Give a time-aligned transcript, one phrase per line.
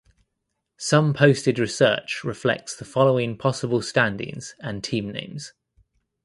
[0.79, 5.53] Some posted research reflects the following possible standings and team names.